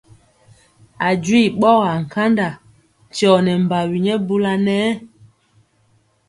A 1.07 1.09
jwi 1.23 1.41
ɓɔgaa 1.59 1.97
nkanda 2.03 2.47
tyɔ 3.15 3.31
nɛ 3.45 3.53
mbawi 3.63 3.97
nyɛ 4.05 4.15
bula 4.27 4.53
nɛ. 4.65 4.77